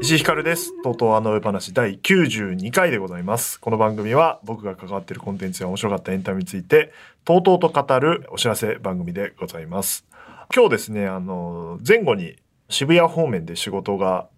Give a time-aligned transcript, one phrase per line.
[0.00, 0.80] 石井ひかるです。
[0.82, 3.58] とうとうあの話第92回でございます。
[3.58, 6.92] この番組は僕が関わっているコンテンツや面白かったエンタメについて、
[7.24, 10.06] とうとうと語るお知らせ番組でございます。
[10.54, 12.36] 今日ですね、あの、前後に
[12.68, 14.28] 渋谷方面で仕事が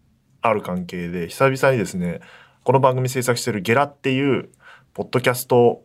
[0.49, 2.21] ある関係で、久々にですね、
[2.65, 4.51] この番組制作しているゲラっていう、
[4.95, 5.85] ポッドキャスト、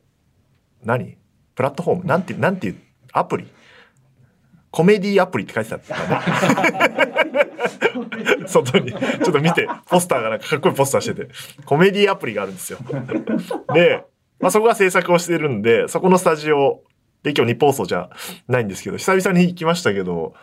[0.83, 1.17] 何？
[1.55, 2.05] プラットフォーム？
[2.05, 2.77] なんて、なんていう、
[3.13, 3.47] アプリ？
[4.71, 6.19] コメディアプリって書いてたんだ
[6.87, 7.11] ね。
[8.47, 8.91] 外に。
[8.91, 11.31] ちょっと見て、ポスターがなんかかっこいいポスターしてて。
[11.65, 12.79] コメディアプリがあるんですよ。
[13.73, 14.05] で、
[14.39, 16.83] まあそこが制作をしてるんで、そこのスタジオ
[17.23, 18.09] で今日日放送じゃ
[18.47, 20.33] ないんですけど、久々に行きましたけど、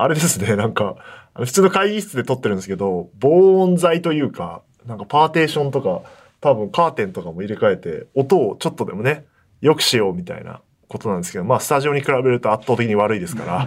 [0.00, 0.94] あれですね、なんか、
[1.34, 6.02] 普通の会議室で撮ってるんですけど、防音材というか、なんかパーテーションとか、
[6.40, 9.26] 多分カーテンとかも入れ替えて、音をちょっとでもね、
[9.60, 13.66] 良くしようみたいなことなんですけど、まあスタジオに比べると圧倒的に悪いですか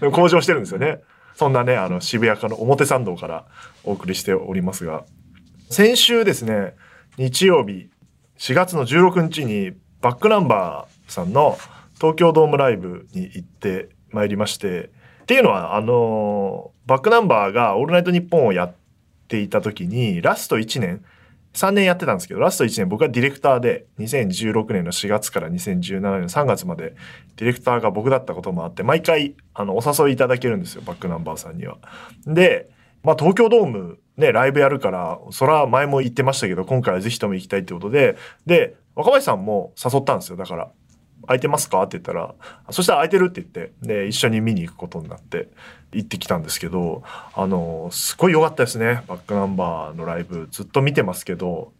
[0.00, 0.10] ら。
[0.12, 1.00] 向上してるんですよね。
[1.34, 3.44] そんなね、あの渋谷から表参道から
[3.82, 5.04] お送りしておりますが、
[5.70, 6.74] 先週ですね、
[7.18, 7.90] 日曜日、
[8.38, 11.58] 4月の16日にバックナンバーさんの
[11.96, 14.90] 東京ドームライブに行ってまいりまして、
[15.22, 18.74] っていうのは、あの、バックナンバーがオールナイトニッポンをやっ
[19.28, 21.04] ていた時に、ラスト1年、
[21.54, 26.94] 3年やってたんですけど、ラスト1年僕がディレクターで、2016年の4月から2017年の3月まで、
[27.36, 31.78] ディレクターが僕だったこともあって、毎回、あの、お誘いいただけるんですよ、バックナンバーさんには。
[32.26, 32.70] で、
[33.02, 38.16] まあ、東京ドームね、ライブやるから、それは前も言ってましたけど、今回はぜひとも行きたいってことで、
[38.46, 40.70] で、若林さんも誘ったんですよ、だから。
[41.26, 41.82] 空いてますか？
[41.82, 42.34] って言ったら、
[42.70, 45.48] そしたら空いてるって言って、で、一緒に見に行くことになって、
[45.92, 47.02] 行ってきたんですけど、
[47.34, 49.02] あの、すごい良かったですね。
[49.06, 51.72] バックナンバーのライブ、ずっと見てますけど、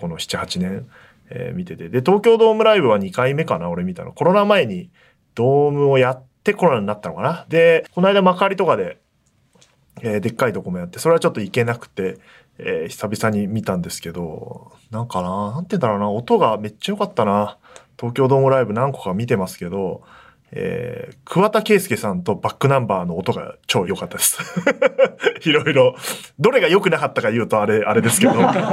[0.00, 0.86] この7、8年、
[1.30, 1.88] えー見てて。
[1.88, 4.12] で、東京ドームライブは2回目かな、俺見たの。
[4.12, 4.90] コロナ前に
[5.34, 7.46] ドームをやってコロナになったのかな。
[7.48, 8.98] で、この間幕張とかで、
[10.02, 12.18] えーでっかいとこもやって、それはちょっと行けなくて、
[12.62, 17.58] えー久々に見たんですけど、なんかな、なんて言うんだろうな、音がめっちゃ良かったな。
[17.98, 20.02] 東京ドームライブ何個か見てますけど、
[20.52, 24.38] えー、桑田佳祐さんとバックナンバーの音が超良かったです。
[25.48, 25.94] いろいろ。
[26.40, 28.32] どれが良くなかったか言うとあれ、あれですけど、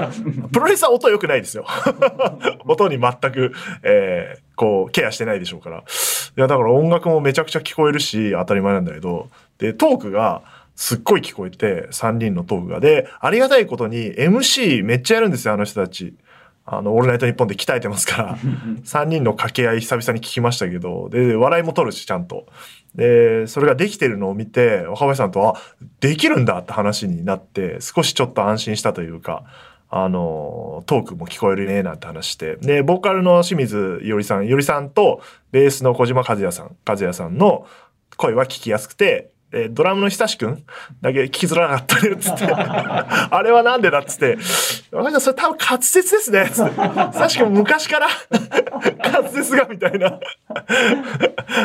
[0.51, 1.65] プロレスは音良くないですよ。
[2.65, 3.53] 音に全く、
[3.83, 5.77] えーこう、ケアしてないでしょうから。
[5.77, 5.81] い
[6.35, 10.41] や、だから音楽もめちゃくちゃ聞こえるし、当たり前なんだけど、で、トークが、
[10.77, 12.79] すっごい聞こえて、3人のトークが。
[12.79, 16.13] で、ありがたいことに MC めっちゃやるんですよ、あの人たち。
[16.65, 18.38] あの、オールナイトニッポンで鍛えてますから。
[18.85, 22.45] 3人の掛け合い久々に聞きましたけど、で、笑いも取るし、ちゃんと。
[22.93, 25.55] で、それができてるのを見て、若林さんと、あ、
[25.99, 29.45] できるんだって話になって、少しちょっと安心したというか、
[29.89, 32.57] あの、トークも聞こえるね、なんて話して。
[32.57, 35.21] で、ボーカルの清水いおりさん、いおりさんと、
[35.51, 37.65] ベースの小島和也さん、和也さんの
[38.17, 40.63] 声は聞きやすくて、えードラムの久しくん
[41.01, 42.45] だけ聞きづらかったね、つって。
[42.51, 44.37] あれはなんでだっつって。
[45.19, 46.71] それ多分滑舌ですね、つって。
[47.13, 48.07] 久しくん昔から
[49.11, 50.19] 滑舌が、みたいな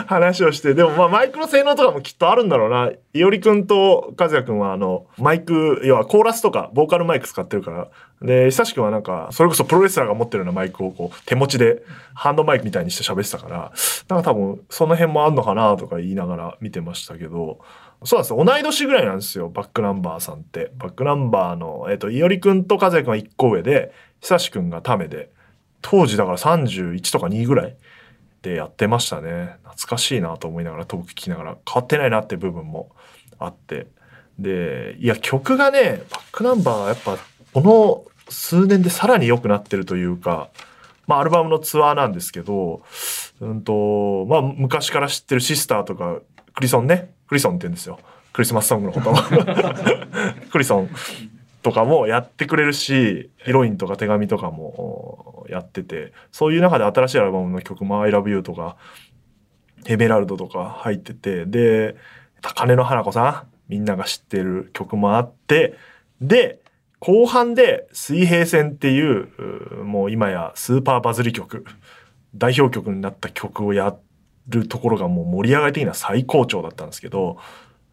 [0.07, 0.75] 話をして。
[0.75, 2.91] でもまあマイクの性能とかもきっとあるんだろうな。
[3.15, 7.89] いおりくんと和也くんはあの、マイク、要はコーラスとか、ボーカルマイク使ってるから。
[8.23, 11.83] で、久しくんはなんか、それこそプロレスラーが持ってるようなマイクをこう、手持ちで、
[12.15, 13.73] ハンドマイクみたいにして喋ってたから、
[14.09, 17.61] なんか多分、その辺もあんのかなとか言いながら見てましたけど、
[18.05, 18.43] そうなんですよ。
[18.43, 19.51] 同い年ぐらいなんですよ。
[19.51, 20.73] バックナンバーさんって。
[20.79, 25.31] バックナンバーの、えっ、と、いおりくんと和也くんは1個上で、久しくんがためで、
[25.83, 27.77] 当時だから31とか2ぐらい
[28.41, 29.57] でやってましたね。
[29.65, 32.91] 懐かしいなと思いながらトーク聞きながら変わってないなって部分も
[33.47, 33.87] あって。
[34.39, 37.19] で、いや曲がね、バックナンバーはやっぱ
[37.53, 40.49] この数年でさらに良くなってるというか、
[41.07, 42.83] まあアルバムのツアーなんですけど、
[43.41, 46.21] うんと、まあ昔から知ってるシスターとか、
[46.55, 47.99] クリソンね、クリソンって言うんですよ。
[48.33, 49.15] クリスマスソングのこと。
[50.51, 50.91] クリソン
[51.63, 58.77] とかもやってくれるし、ヒロインとか手紙とかもやってて、そういう中で新しいアルバムの曲も I love you とか、
[59.87, 61.97] エメラルドとか入ってて、で、
[62.43, 65.75] 高根の花子さん、みんなが知ってる曲もあって、
[66.21, 66.61] で、
[66.99, 69.29] 後半で水平線っていう、
[69.85, 71.65] もう今やスーパーバズり曲、
[72.35, 73.97] 代表曲になった曲をや
[74.49, 77.39] るところがもう盛り上がり的には最高潮だったんですけど、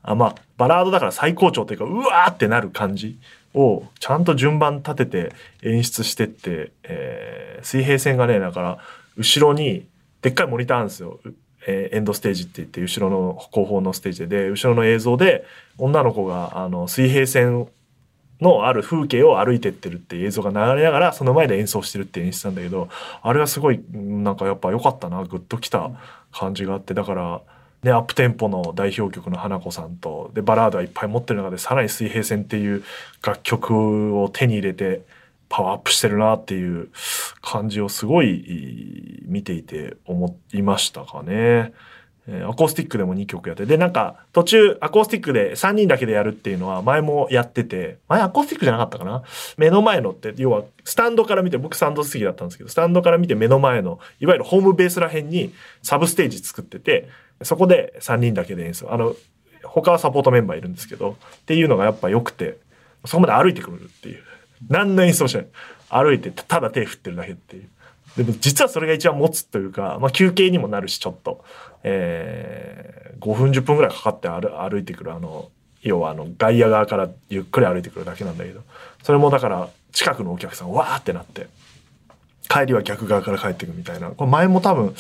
[0.04, 3.20] あまあ、バラードだから最高潮っていうか、うわーってなる感じ
[3.54, 8.78] をちゃんと順番立てて演出してって、えー水平線がね、だから、
[9.18, 9.88] 後ろに
[10.22, 11.20] でっかいモニターあるんですよ。
[11.68, 15.46] えーエンドステージって言って、後ろの後方のステージで、で、後ろの映像で、
[15.78, 17.68] 女の子が、あの、水平線
[18.42, 22.88] のある風景を歩いてってるっていう映像が流れながらその前で演奏してるって演出なんだけど
[23.22, 25.92] あれはすごいなんかやっぱ良かったなグッときた
[26.32, 27.42] 感じがあってだから
[27.82, 32.84] ね、アップテンポの代表曲の花子さんとでバラードはいっぱい持ってる中でさらに水平線っていう
[33.26, 35.02] 楽曲を手に入れて
[35.50, 36.90] パワーアップしてるなっていう
[37.42, 41.74] 感じをすごい見ていて思いましたかね。
[42.32, 43.66] えアコースティックでも2曲やって。
[43.66, 49.24] で、なんか、途中、アコースティックで3人だけでやるっていうのは、前もやってて、前アコースティックじゃなかったかな？
[49.58, 57.10] 目の前のって、要は、スタンドから見て、僕スタンド好きだったんですけど、スタンドから見て目の前の、いわゆるホームベースら辺にサブステージ作ってて、
[57.42, 58.94] そこで3人だけで演奏。
[58.94, 59.16] あの、
[59.64, 62.58] 他はサポートメンバーいるんですけど、っていうのがやっぱ良くて、
[63.06, 64.24] そこまで歩いてくるっていう。
[64.68, 65.48] 何の演奏しない。
[65.90, 67.70] 歩いて、ただ手振ってるだけっていう。
[68.18, 71.44] でも実はそれが一番持つというか、まあ、休憩にもなるしちょっと、
[71.84, 75.50] えー、5分10分ぐらいかかって歩歩いてくるあの
[75.82, 78.62] 要はあの外野側からゆっくり歩いてくるだけなんだけど
[79.04, 81.48] それもだから近くのお客さんわーってなって
[82.50, 84.96] 帰りは逆側から帰ってくみたいなこれ前も多分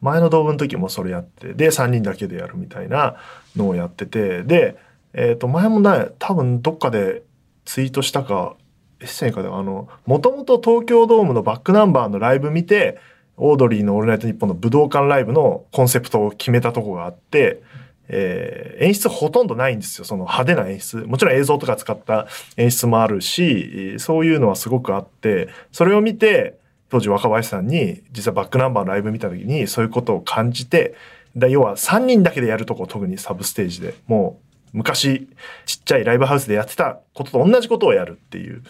[0.00, 3.16] 前の動画の時もそれやってで3人だけでやるみたいな
[3.54, 4.76] のをやっててで、
[5.12, 7.22] えー、と前もね多分どっかで
[7.64, 8.56] ツイートしたか
[9.00, 12.98] エッセンかであのもともと東京ドームのバックナンバーのライブ見て
[13.36, 17.62] オードリーの「オールナイトニッポン」の武道館ライブのコンセプトを決めたとこがあって、
[18.08, 20.04] えー、演出ほとんどないんですよ。
[20.04, 20.98] その派手な演出。
[20.98, 22.26] もちろん映像とか使った
[22.56, 26.56] 演出もあるしそういうのはすごくあってそれを見て
[26.88, 30.94] 当時若林さんに実はバックナンバーのライブ見た時にそういうことを感じて
[31.36, 33.94] だ要は3人だけでやるとこ特にサブステージで。
[34.06, 34.45] もう
[34.76, 35.26] 昔
[35.64, 38.62] ちっちゃいライブハウスでやってたことと同じことをやるっていう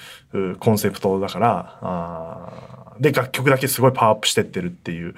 [0.61, 5.15] コンセプトだからあで楽曲だけすごいパワーアップしてってるっていう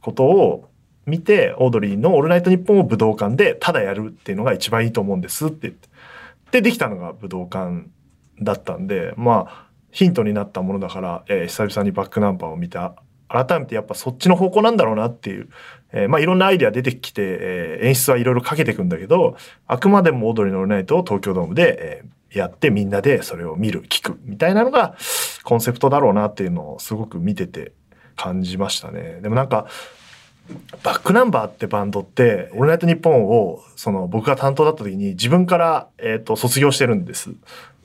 [0.00, 0.70] ことを
[1.04, 5.88] 見てオードリーの「オールナイトニッポン」を武道館でただやるっていうのが一番いいと思うんですって言って。
[6.52, 7.88] でできたのが武道館
[8.40, 12.94] だったんでまあヒントになったものだから、えー、久々にバックナンバーを見た
[13.34, 15.48] 改めてやっぱそっちの方向なんだろうなっていう、
[15.92, 19.36] えー、まあいろんなアイデア出てきて、えー、演出はいろいろかけていくんだけど
[19.66, 24.96] あくまでもオードリーのオールナイトを東京ドームで、えー、やってみんなでそれを見る聞くみたいなのが
[25.42, 27.72] コンセプトだろうなっていうのをすごく見てて
[28.16, 29.18] 感じましたね。
[29.22, 29.66] でもなんか
[30.82, 37.30] バックナンバーってバンドって「オールナイトニッポン」をその僕が担当だった時に自分から、えーと、卒業してるんです。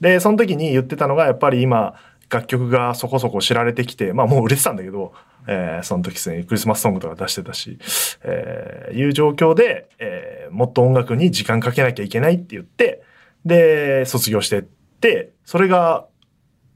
[0.02, 1.96] でその時に言ってたのがやっぱり今
[2.30, 5.14] 楽曲がそこそこ知られてきてまあもう売れてたんだけど、
[5.48, 7.80] えー、その時ですねクリスマスソングとか出してたし、
[8.24, 13.04] えー、いう状況で、えー、もっと音楽に時間かけなきゃいけないって言って
[13.46, 16.06] で、卒業してって、それが、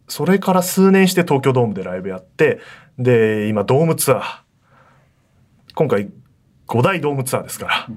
[0.08, 2.60] それから数年して東京ドームでライブやって、
[2.98, 4.44] で、今ドームツアー。
[5.76, 6.10] 今回
[6.68, 7.88] 5大ドームツアーですから。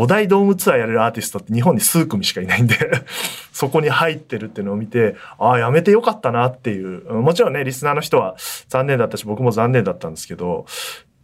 [0.00, 2.74] 5大ドームツアーやれるアーティストって日本に数組しかいないんで
[3.52, 7.12] そこに入ってるっていうのを見て、ああ、やめてよかったなっていう。
[7.12, 8.36] もちろんね、リスナーの人は
[8.68, 10.64] 残念だったし、僕も残念だったんですけど、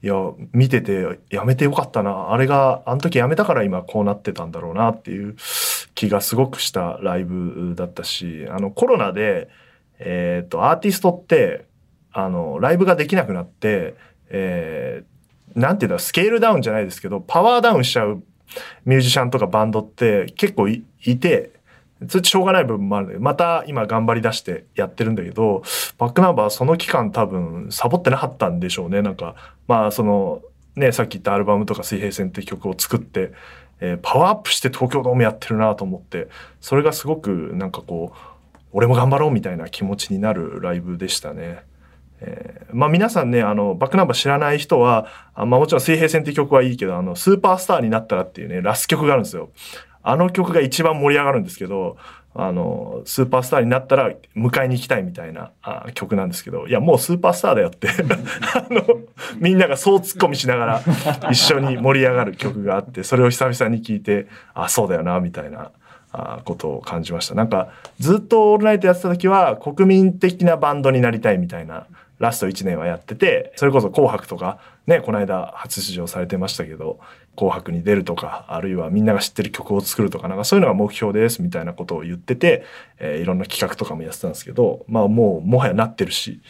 [0.02, 0.14] いや
[0.52, 5.34] 見ててやめてよかったなあれがあの時やめたから今こうなってたんだろうなっていう
[5.94, 9.48] 気がすごくしたライブだったしあのコロナで、
[9.98, 11.64] えーと、アーティストって
[12.12, 13.94] あのライブができなくなって、
[14.28, 18.22] えー、なんていうんだスケールダウンじゃないですけどパワーダウンしちゃう
[18.84, 20.84] ミュージシャンとかバンドって結構い
[21.18, 21.52] て
[22.08, 25.62] それしょうがない部分もあるんだけど、また今頑張り出してやってるんだけど、
[25.96, 29.00] バックナンバーその期間多分サボってなかったんでしょうね。
[29.00, 29.34] なんか、
[29.66, 30.42] まあその、
[30.74, 33.32] ね、さっき言ったアルバムとか水平線って曲を作って、
[33.80, 36.28] えー、パワーアップして東京ドームやってるなと思って、
[36.60, 41.60] それがすごくなんかこう、俺も頑張ろうみたいな気持ちになるライブでしたね。
[42.20, 49.50] えー、まあ皆さんね、あの、バックナンバー知らない人は、あまあもちろん水平線って曲はいいけど、あの、スーパースターになったらっていうね、ラス曲があるんですよ。
[50.02, 51.96] あの曲が一番盛り上がるんですけど、
[52.38, 57.88] あの、スーパースターになったら迎えに行きたいみたいなあ曲なんですけど、いや、もうスーパースターだよって
[58.54, 58.84] あの、
[59.38, 60.82] みんながそうツッコミしながら
[61.30, 65.70] 一緒に盛り上がる曲があって、それを久々に聞いて、あ、そうだよな、みたいな。
[66.12, 67.34] あことを感じました。
[67.34, 67.68] なんか、
[67.98, 71.86] ずっとオールナイトやってた時は国民的なバンドになりたいみたいな
[72.18, 76.98] ラスト1年はやってて、それこそ紅白とか、ね、この間初出場されてましたけど、
[77.36, 82.64] 紅白に出るとか、あるいはみんなが知ってる曲を作るとか、なんかそういうのが目標ですみたいなことを言ってて、
[82.98, 86.40] えー、いろんな企画とかもやってたんですけど、まあもうもはやなってるし、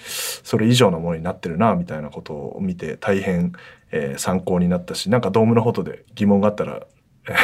[0.44, 3.52] それ以上のものになってるな、みたいなことを見て大変、
[3.90, 6.86] えー、参考になったし、なんかドームのことで疑問があったら、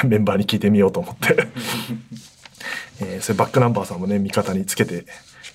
[0.06, 1.48] メンバーに聞いてみようと思って。
[3.00, 5.06] えー、それバックナンバーさんもね、味方につけて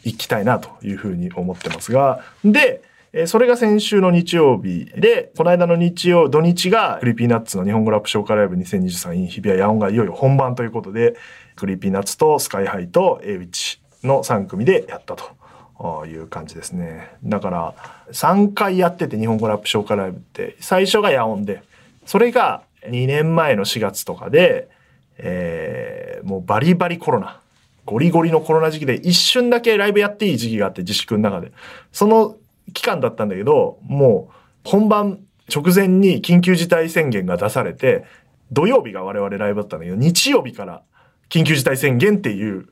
[0.07, 2.81] 行きたいなというふうに思ってますが、で、
[3.25, 11.15] それが先週の日曜日で、この間の日曜、土日が Creepy Nutsの日本語ラップ紹介ライブ 2023in 日比谷野音がいよいよ本番ということで、
[11.55, 17.15] クリーピーナッツとスカイハイと A ウィッチの3組でやったという感じですね。
[17.23, 17.73] だから
[18.11, 21.63] 3回やってて日本語ラップ紹介ライブって最初が野音で
[22.05, 24.69] それが2年前の4月とかで、
[25.17, 27.39] えー、もうバリバリコロナ
[27.87, 31.51] ゴリゴリのコロナ時期で一瞬だけライブやっていい時期があって自粛の中で
[31.91, 32.35] その
[32.73, 35.19] 期間だったんだけどもう本番
[35.53, 38.05] 直前に緊急事態宣言が出されて
[38.51, 40.83] 土曜日が我々ライブだったんだけど日曜日から
[41.29, 42.67] 緊急事態宣言っていう、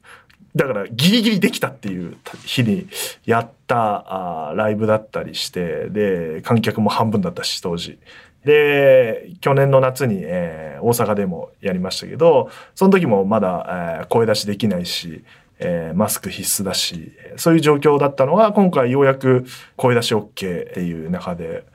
[0.55, 2.87] だからギリギリできたっていう日に
[3.25, 7.99] やったあライブだったりして、で、観客も半分だったし、当時。
[8.45, 15.23] で、去年の夏に、えー、大阪でもやりましたけど、その時もまだ、えー、声出しできないし、
[15.57, 21.65] えー、マスク必須だし、そういう状況だったのが、今回ようやく声出し OK っていう中で、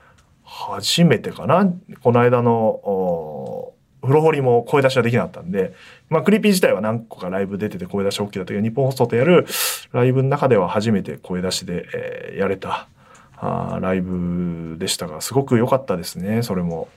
[0.45, 1.73] 初めてかな？
[2.03, 3.73] この間の、
[4.03, 5.75] 風呂掘りも声出しはできなかったんで、
[6.09, 9.47] まあ、クリピー自体は何個かライブ出てて声出し OK だったけど、日本放送とやる
[9.93, 12.89] ライブの中では初めて声出しで、えー、やれた
[13.41, 16.89] あライブでしたが、すごく良かったですね、それも。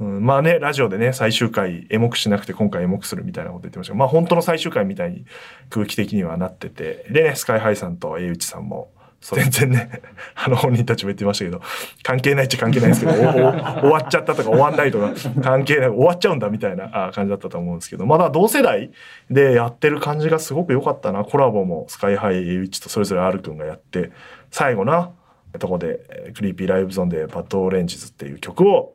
[0.00, 5.24] うん、まあね、ラジオでね、最終回、エモくしなくて今回エモくするみたいなこと言ってましたけどまあ本当の最終回みたいに
[5.70, 8.90] 空気的にはなってて、でね、スカイハイさんと江内さんも、
[9.20, 10.02] 全然ね、
[10.36, 11.60] あの本人たちも言ってましたけど、
[12.02, 15.12] 関係ないっちゃ関係ないんですけど、終わっちゃったとか終わんないとか
[15.42, 18.92] 関係ない、終わっちゃうんだみたいな感じだったと思うんですけど、まだ同世代
[19.30, 21.24] でやってる感じがすごく良かったな。
[21.24, 24.12] コラボもスカイハイ、エイウィッチとそれぞれ R くんがやって、
[24.50, 25.10] 最後な、
[25.58, 28.94] とこで、クリーピーライブゾーンでバッドオレンジズっていう曲を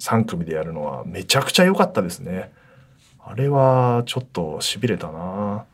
[0.00, 2.52] 3組でやるのはめちゃくちゃ良かったですね。
[3.26, 5.64] あれはちょっと痺れたな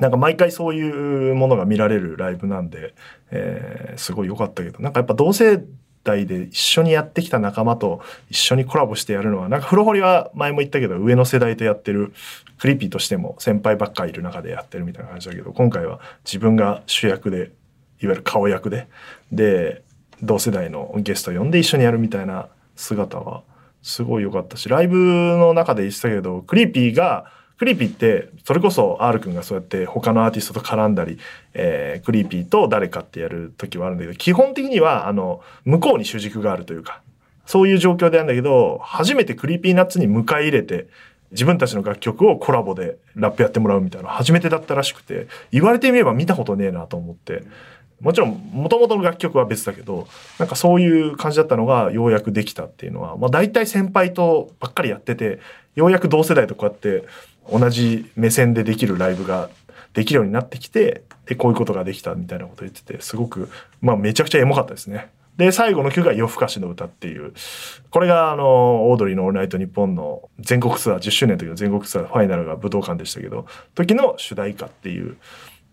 [0.00, 2.94] なんか毎回そういうものが見られるライブなんで、
[3.30, 5.62] えー、すごい良かったけど、なんかやっぱ同世
[6.04, 12.12] 代で一緒にやってきた仲間と一緒にコラボしてやるのは、なんか風呂掘りは前も言ったけど、上の世代とやってる、
[12.58, 17.52] クリーピーとしても先輩ばっかいる中でやってるみたいな感じだけど、今回は自分が主役で、
[18.00, 18.88] いわゆる顔役で、
[19.32, 19.82] で、
[20.22, 23.42] 同世代のゲスト呼んで一緒にやるみたいな姿は、
[23.82, 31.18] すごい良かったし、ライブの中で言ってたけど、クリーピーが、クリーピーってそれこそ R 君がそうやって他のアーティストと絡んだり、
[31.54, 37.00] えー、クリーピーと誰かってやる時はあるんだけど基本的にはあの向こうに主軸があるというか
[37.46, 40.88] そういう状況であるんだけど初めてクリーピーナッツに迎え入れて
[41.30, 47.42] 自分たちの楽曲をコラボでラップやってもらうみたいな初めてだったらしくて言われてみれば見たことねえなと思って。
[48.00, 50.06] もちろん元々の楽曲は別だけど
[50.38, 55.40] なんかそういう感じだったのがようやくできたっていうのは、まあ、大体先輩とばっかりやってて
[55.74, 57.06] ようやく同世代とこうやって
[57.50, 59.48] 同じ目線でできるライブが
[59.94, 63.48] できるようになってきてでこういうことができたみたいなこと言っててすごく
[63.80, 65.10] まあめちゃくちゃエモかったですね。
[65.36, 67.32] で最後の曲が「夜更かしの歌」っていう
[67.90, 75.16] これがあのオードリーの「オールナイトニッポン」の全国ツアー10周年の時の全国ツアーファイナルが武道館でしたけど時の主題歌っていう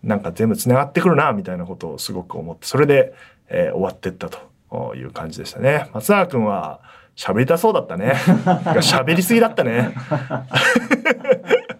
[0.04, 3.14] なんか全部つながってくるなみたいなことをすごく思ってそれで、
[3.48, 5.88] えー、終わってったという感じでしたね。
[5.92, 6.80] 松永君は
[7.16, 8.14] 喋りたそうだったね。
[8.82, 9.94] 喋りすぎだったね。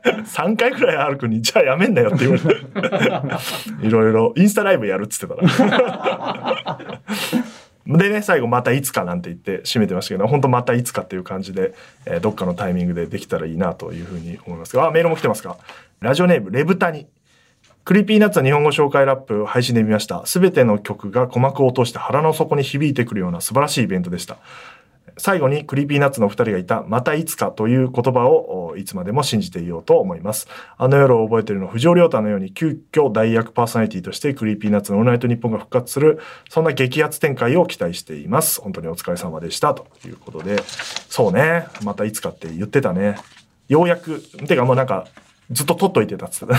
[0.05, 2.43] 3回くらいあるくに、じゃあやめんなよって言われ
[3.81, 3.87] て。
[3.87, 6.79] いろいろ、インスタライブやるっつってたら。
[7.87, 11.75] でね、最後またいつかなんて言って締めてましたけど、本当またいつかっていう感じで、
[12.07, 15.59] えー、どっかのタイミングでできたらいいなというふうに思いますが、あ、メールも来てますか？
[16.01, 17.09] ラジオネーム、レブタニ。
[17.85, 20.25] クリーピーナッツは日本語紹介ラップ配信で見ました。
[20.25, 24.39] すべての曲が鼓膜を落として腹の底に響いてくるような素晴らしいイベントでした。
[25.19, 30.49] 最後にクリーピーナッツの二人がいた、またいつかという言葉をいつまでも信じていようと思います。
[30.79, 38.63] あの夜を覚えているの藤尾涼太のように急遽代役パーソナリティとしてクリーピーナッツのオールナイトニッポンが復活する、そんな激アツ展開を期待しています。
[38.63, 39.75] 本当にお疲れ様でした。
[39.75, 40.63] ということで、
[41.11, 43.17] そうね、またいつかって言ってたね。
[43.69, 45.07] ようやく、てかもうなんか、
[45.51, 46.55] ずっと撮っといてたっつって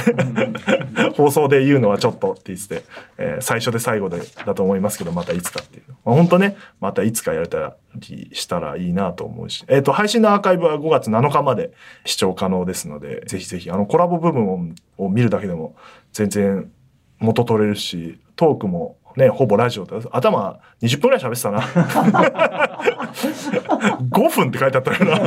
[1.17, 2.83] 放送で言うのはちょっとって言ってて、
[3.17, 5.83] えー、最初で最後でだと思いますけど、またいつかっていう。
[6.05, 9.65] まあ、本当ね、またいつかやれたりしたらいいなと思うし。
[9.67, 11.71] えっ、ー、と、配信のアーカイブは5月7日まで
[12.05, 14.59] 視聴可能ですので、ぜひぜひ、あの、コラボ部分を
[14.97, 15.75] を見るだけでも
[16.13, 16.71] 全然
[17.19, 21.61] 元取れるし、トークもね、ほぼラジオで、頭20分ぐらい喋ってたな。
[24.11, 25.21] 5分って書いてあったよな。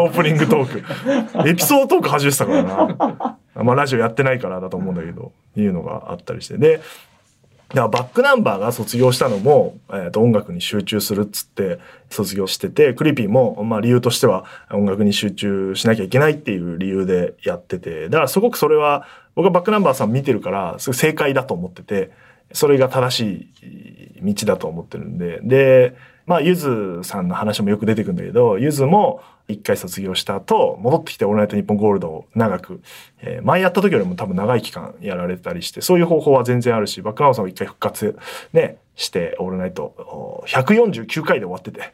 [0.00, 1.48] オープニングトーク。
[1.48, 3.38] エピソードトーク始めてたからな。
[3.62, 6.58] まあラジオやってないからだと思うんだけど、いうのがあったりして。
[6.58, 6.80] で、
[7.74, 11.78] だからバックナンバーが卒業したのも、えー、と音楽に集中するっつって
[12.10, 22.10] 卒業してて、クリピーも、まあ理由としては音楽に集中しなきゃいけないっていう理由でやってて、だからすごくそれは僕はバックナンバーさん見てるから、すごい正解だと思ってて、
[22.52, 23.48] それが正し
[24.20, 32.80] い道だと思ってるんで、で、まあ、ゆずさんの話もよく出てくるんだけど、ゆずも、一回卒業した後、戻ってきてオールナイトニッポンゴールドを長く、
[33.20, 38.18] えー前やった時よりも多分長い期間やられたりして、そういう方法は全然あるし、バックナンバーさんも一回復活
[38.52, 41.92] ね、して、オールナイト、お149回で終わってて、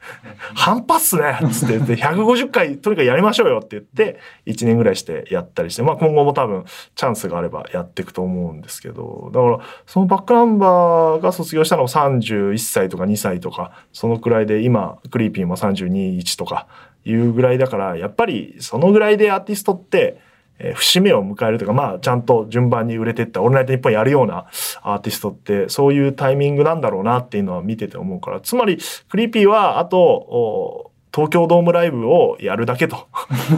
[0.55, 6.65] 半端っすねっつって言って、150回とにかくやりましょうよって言って、1年ぐらいしてやったりして、まあ今後も多分
[6.97, 16.67] チャンスがあればやっていくと思うんですけど、だからそのバックナンバーが卒業したのも31歳とか2歳とか、そのくらいで今、クリーピーも32、1とか
[17.11, 20.21] いうぐらいだから、やっぱりそのぐらいでアーティストって、
[20.59, 24.47] えー節目を迎えるとか、まあ、ちゃんと順番に売れていった、オールナイトニッポンやるような
[24.83, 33.09] アーティストって、そういうタイミングなんだろうなっていうのは見てて思うから、つまり、クリーピーは、あと、東京ドームライブをやるだけと。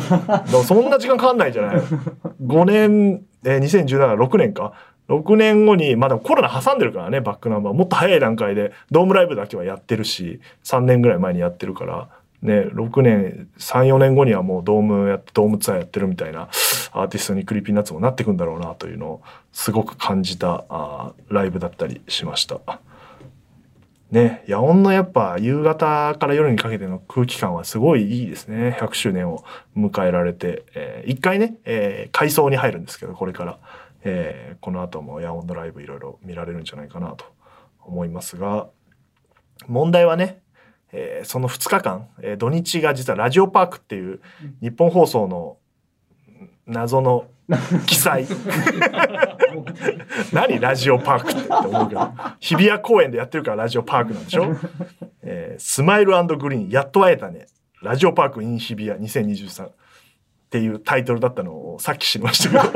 [0.65, 1.77] そんな時間かかんないじゃない
[2.43, 4.73] ?5 年、えー、2017、6年か。
[5.09, 7.75] 6年後に、まあでもコロナ挟んでるからね、バックナンバー。
[7.75, 12.09] もっと早い段階で、ドームライブだけはやってるし、3年ぐらい前にやってるから、
[12.43, 16.43] ね、6年、3、4年後にはもうドームやって、ドームツアーやってるみたいな
[16.93, 22.59] アーティストにクリーピーナッツもなってくんだろうなというのをすごく感じたあライブだったりしました。
[24.11, 28.77] ね、野音のやっぱ夕方から夜にかけての空気感はすごいいいですね。
[28.81, 29.45] 100周年を
[29.77, 30.65] 迎えられて。
[30.75, 33.59] えー一回ね、えー改装に入るんですけど、これから。
[34.03, 37.25] えーこの後も野音のライブいろいろ見られるんじゃないかなと
[37.85, 38.67] 思いますが、
[39.69, 40.41] 問題はね、
[40.93, 44.21] えーその2日間、えー土日が実はラジオパークっていう
[44.61, 45.57] 日本放送の
[46.67, 47.27] 謎の
[47.87, 48.27] 記載。
[50.33, 52.11] 何ラジオパークってって思うけど。
[52.39, 54.55] 日比谷公園でやってるからラジオパークなんでしょ、
[55.23, 57.47] えースマイルグリーンやっと会えたね。
[57.83, 59.73] ラジオパーク in 日比谷2023っ
[60.51, 62.69] ていうタイトルだったのをさっき知りましたけ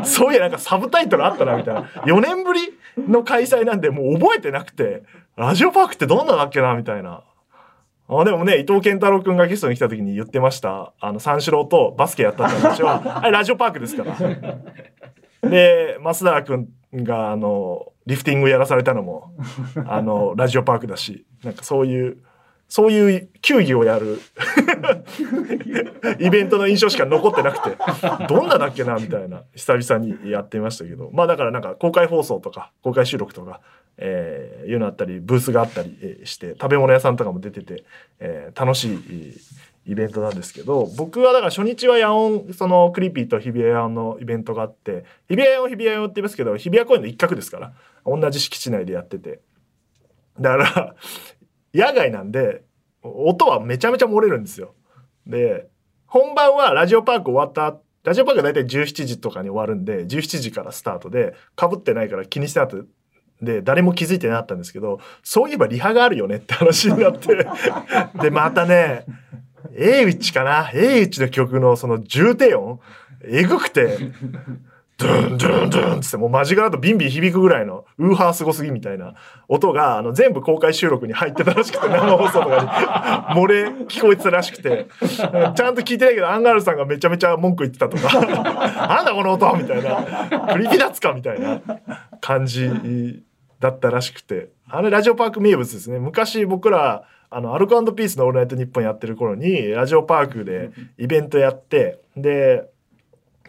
[0.00, 0.04] ど。
[0.04, 1.82] そういやなんかサブタイトルあったなみたいな。
[2.04, 2.60] 4年ぶり
[2.98, 5.02] の開催なんでもう覚えてなくて。
[5.34, 7.10] ラジオパークってどんなだっけなみたいな。
[7.10, 7.22] あ
[8.24, 10.92] でもね、伊藤健太郎くんがゲストに来た時に言ってました。
[11.00, 15.48] あの、三四郎とバスケやったって話は、 あれラジオパークですから。
[15.48, 19.32] で、増田くんが、あの、リフティングやらされたのも、
[19.86, 22.18] あの、ラジオパークだし、なんかそういう、
[22.72, 24.18] そういう球技をやる。
[26.18, 27.76] イベントの印象しか残ってなくて、
[28.26, 33.60] どんなだっけなみたいな、久々にやってみましたけど、まあだからなんか公開放送とか、公開収録とか、
[33.98, 37.84] えーいうのあったり、ブースがあったりえーして、食べ物屋さんとかも出てて、
[38.20, 39.38] えー楽しいえー
[39.84, 47.74] イベントなんですけど、僕はだから初日は野音、そのクリーピーと日比谷野音のイベントがあって、日比谷野音日比谷野音って言いますけど、日比谷公園の一角ですから、
[48.06, 49.40] 同じ敷地内でやってて。
[50.40, 50.94] だから、
[51.74, 52.64] 野外なんで、
[53.02, 54.74] 音はめちゃめちゃ漏れるんですよ。
[55.26, 55.68] で、
[56.06, 62.86] 本番はラジオパーク終わった、ラジオパークは大体17時とかに終わるんで、17時からスタートで、被ってないから気にしてなかった。
[63.44, 67.46] で、誰も気づいてなかったんですけど、そういえばリハがあるよねって話になって、
[68.22, 69.04] で、またね、
[69.74, 70.70] エイウィッチかな？
[70.74, 72.78] エイウィッチの曲のその重低音、
[73.24, 73.98] えぐくて、
[74.98, 79.14] ドゥンドゥンドゥンっつってもう間近だとビンビン響くぐらいのウーハーすごすぎみたいな
[79.48, 90.52] 音があの全部公開収録に入ってたらしくて生放送とかに 漏れ聞こえてたらしくて ちゃんと聞いてないけどアンガールズさんがめちゃめちゃ文句言ってたとかなんだこの音みたいな。
[90.52, 91.60] クリピダッツかみたいな
[92.20, 93.22] 感じ
[93.60, 94.50] だったらしくて。
[94.68, 95.98] あれラジオパーク名物ですね。
[95.98, 102.68] 昔僕らあのアルコピースの「オールナイトニッポン」やってる頃にラジオパークでイベントやってで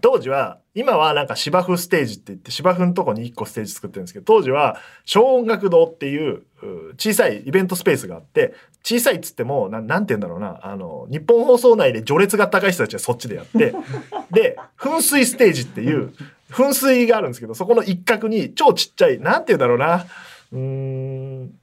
[0.03, 13.73] 当時は今はなんか芝生ステージって言って芝生のとこに1個ステージ作ってるんですけど当時は小音楽堂っていうう小さいイベントスペースがあって小さいっつってもななんて言うんだろうなあの日本放送内で序列が高い人たちはそっちでやって
[14.29, 16.11] で噴水ステージっていう
[16.51, 20.05] 噴水があるんですけどそこの一角に超ちっちゃいなんて言うんだろうな
[20.51, 21.53] うーん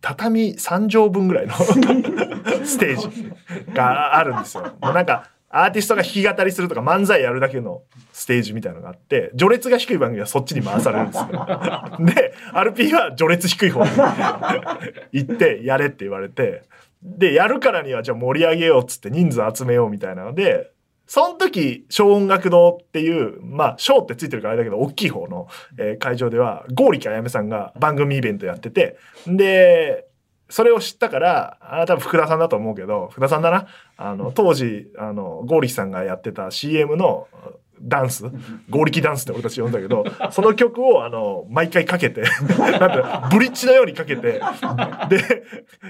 [0.00, 1.52] 畳3畳分ぐらいの
[2.64, 3.32] ステージ
[3.74, 4.72] があるんですよ。
[4.80, 11.26] もうなんかアーティストが弾き語りするとか漫才やるだけのステージみたいなのがあって序列が低い番組はそっちに回されるんですよ。
[12.04, 13.90] で RP は序列低い方に
[15.12, 16.62] 行ってやれって言われて
[17.02, 20.72] でやるからにはじゃあ盛り上げようっつって人数集めようみたいなので
[21.06, 30.06] その時、小音楽堂っていう、まあ、小ってついてるからあれだけど、大きい方の、えー会場では、ゴーリキあやめさんが番組イベントやってて、で、
[30.54, 33.66] それを知ったから、あ多分福田さんだと思うけど、福田さんだな。
[33.96, 37.26] あの、当時、あの、ゴーリキさんがやってた CM の
[37.82, 38.22] ダンス、
[38.70, 42.22] ゴーリキダンスって俺たち呼んだけど、 その曲を、あの、毎回かけて、
[42.56, 44.40] なんて、ブリッジのようにかけて、
[45.08, 45.42] で、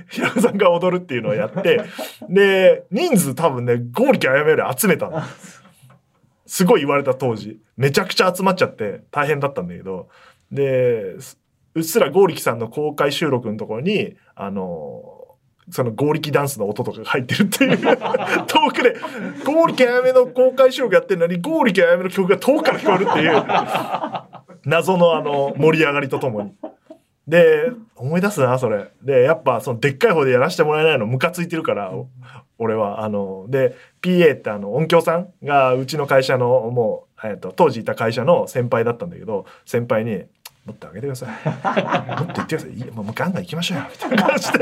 [0.09, 1.83] 平野さんが踊るっていうのをやって、
[2.31, 5.21] で、人数多分ね、ゴーリキあやめより集めたの。
[6.47, 7.61] すごい言われた当時。
[7.77, 10.09] めちゃくちゃ集まっちゃって大変だったんだけど、
[10.51, 11.39] で、す
[11.75, 15.25] うっすらゴーリキさんの公開収録のところに、あの、
[15.71, 17.79] その合力ダンスの音とかが入ってるっていう
[18.47, 18.97] 遠くで
[19.47, 23.43] 合力あやめの公開収録やってるのに合力あやめの曲が遠くから聞こえるっていう
[24.67, 26.55] 謎のあの盛り上がりとともに。
[27.27, 28.91] で、思い出すな、それ。
[29.03, 31.91] で、やっぱ、その、でっかい方でやらせてもらえないのムカついてるから、
[32.59, 33.03] 俺は。
[33.03, 40.25] あの、で、PA ってあの、音響さんが、うちの会社の、もう、えっと、当時いた会社の先輩だったんだけど、先輩に、
[40.65, 41.29] もっと上げてください。
[41.31, 41.35] も
[42.25, 42.71] っと言ってください。
[42.93, 43.85] もうガンガン行きましょうよ。
[43.93, 44.59] みたいな感じで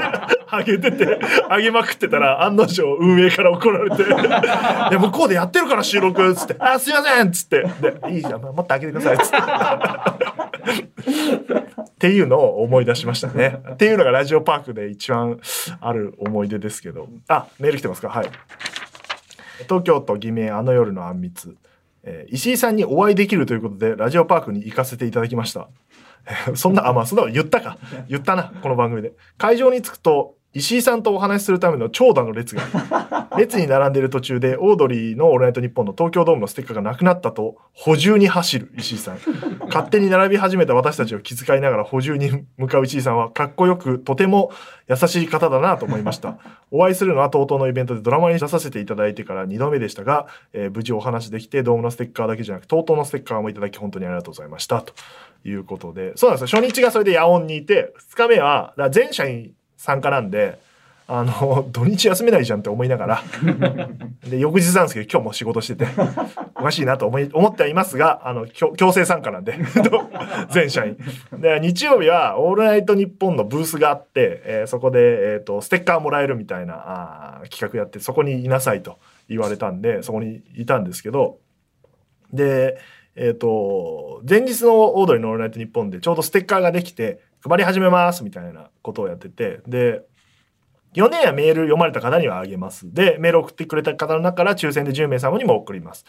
[0.51, 9.37] 上げてて、上げまくってたら、案の定運営から怒られて、いや、向こうでやってるから収録っ、つって、あ、すいませんっつって、で、いいじゃん、もっと上げてください、っつって。
[11.83, 13.61] っていうのを思い出しましたね。
[13.75, 15.39] っていうのがラジオパークで一番
[15.81, 17.07] ある思い出ですけど。
[17.29, 18.09] あ、メール来てますか？
[18.09, 18.27] はい。
[19.69, 21.55] 東京都偽名あの夜のあんみつ。
[22.05, 25.69] えー石井さんにお会いできるということで、ラジオパークに行かせていただきました。
[26.55, 27.79] そんな、あ、まあ、そんなの言ったか。
[28.09, 29.13] 言ったな、この番組で。
[29.39, 32.63] 会場に着くと、石井さんとお話しするための長蛇の列が。
[33.39, 39.19] 列に並んでいる途中で、オードリーのオールナイトニッポンの東京ドームのステッカーがなくなったと、補充に走る石井さん。
[39.69, 44.51] 勝手に並び始めた私たちを気遣いながら補充に向かう石井さんは、かっこよく、とても
[44.91, 46.37] 優しい方だなと思いました。
[46.71, 54.83] お会いするのは TOTO のイベントでドラマに出させていただいてから2度目でしたが、えー無事お話できて、ドームのステッカーだけじゃなく、TOTO のステッカーもいただき本当にありがとうございました。
[54.83, 54.93] と
[55.45, 56.61] いうことで、そうなんですよ。
[56.61, 60.59] 初日がそれで野音にいて、2日目は、だ全社員参加なんで、
[61.09, 63.23] あの、 土日休めないじゃんって思いながら、
[64.29, 65.87] で、翌日なんですけど、今日も仕事してて、
[66.55, 69.59] おかしいなと思い、思ってはいますが、あの、強強制参加なんで、
[70.51, 70.97] 全社員。
[71.39, 81.39] で、日曜日は、オールナイトニッポンのブースがあって、えーそこで、えっ、と、ステッカーもらえるみたいなあー企画やって、そこにいなさいと言われたんで、そこにいたんですけど、
[82.33, 82.79] で、
[83.15, 90.03] えっ、と、前日のオードリーのオールナイト日本でちょうどステッカーができて、配り始めますみたいなことをやってて、で、
[90.95, 92.93] 4年やメール読まれた方にはあげます。
[92.93, 96.05] で、メール送ってくれた方の中から抽選で10名様にも送ります。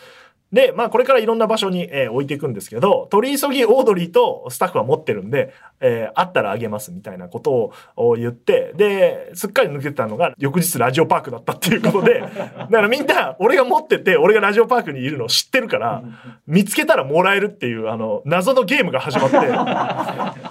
[0.53, 16.03] で、まあこれからいろんな場所に、えー置いていくんですけど、取り急ぎオードリーとスタッフは持ってるんで、えーあったらあげますみたいなことをを言って、で、すっかり抜けてたのが翌日ラジオパークだったっていうことで、 だからみんな俺が持ってて、俺がラジオパークにいるのを知ってるから、
[16.45, 19.37] 見つけたらもらえるっていう、あの、謎のゲームが始まって、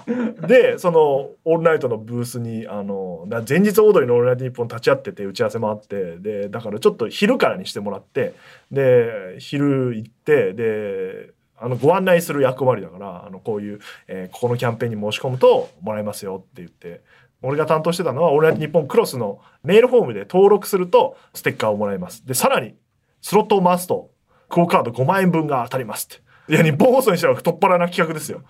[0.47, 8.33] で、その、オールナイトのブースに、あの、前日オードリーのオールナイトニッポン立ち会ってて、打ち合わせもあって、で、だからちょっと昼からにしてもらって、
[8.71, 17.01] で、昼行って、で、あの、ご案内する役割だから、あの、こういう、えーここのキャンペーンに申し込むともらえますよって言って、
[17.41, 22.25] 俺が担当してたのは、オールナイトニッポンクロスのメールフォームで登録すると、ステッカーをもらえます。
[22.25, 22.75] で、さらに、
[23.21, 24.09] スロットを回すと、
[24.49, 26.22] クオカード5万円分が当たりますって。
[26.49, 28.41] いや、日本放送にしては太っ腹な企画ですよ。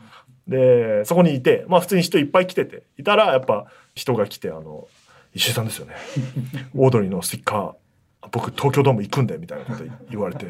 [0.47, 4.87] で、そこにいて、まあ普通に人いっぱい来てて、いたらやっぱ人が来て、あの、
[5.33, 5.95] 石井さんですよね。
[6.75, 10.47] オードリーのステッカー、僕東京ドーム行くんで、みたいなこと言われて、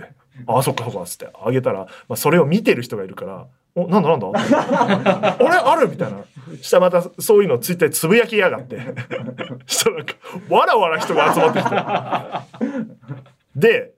[0.47, 4.29] ああ、そっかそっか、つってあげたら、まあそれを見てる人がいるから、お、なんだなんだ？
[5.41, 5.89] 俺ある？
[5.89, 6.19] みたいな。
[6.62, 8.79] したらまたそういうのをツイッターでつぶやきやがって。
[9.65, 10.13] したらなんか、
[10.49, 12.89] わらわら人が集まってきて。
[13.56, 13.93] で、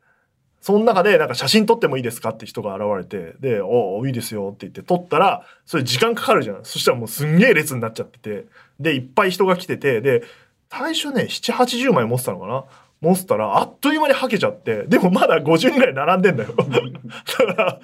[0.65, 6.65] その中でなんか写真撮ってもいいですかって人が現れて、で、おおいいですよって言って撮ったら、それ時間かかるじゃん。
[6.65, 8.47] そしたらもうすんげえ列になっちゃってて、
[8.79, 10.23] で、いっぱい人が来てて、で、
[10.71, 12.63] 最初ね、7、80枚持ってたのかな？
[12.99, 16.55] 持ってたら、あっという間にはけちゃって、でもまだ50人ぐらい並んでんだよ。
[16.57, 17.79] だから、